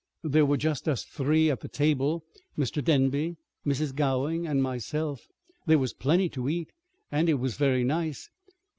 There 0.23 0.47
were 0.47 0.57
just 0.57 0.87
us 0.89 1.03
three 1.03 1.51
at 1.51 1.59
the 1.59 1.67
table, 1.67 2.23
Mr. 2.57 2.83
Denby, 2.83 3.35
Mrs. 3.67 3.93
Gowing, 3.93 4.47
and 4.47 4.63
myself. 4.63 5.27
There 5.67 5.77
was 5.77 5.93
plenty 5.93 6.27
to 6.29 6.49
eat, 6.49 6.71
and 7.11 7.29
it 7.29 7.35
was 7.35 7.53
very 7.55 7.83
nice. 7.83 8.27